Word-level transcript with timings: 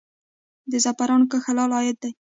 د 0.71 0.73
زعفرانو 0.83 1.29
کښت 1.31 1.45
حلال 1.47 1.71
عاید 1.77 1.97
دی؟ 2.03 2.11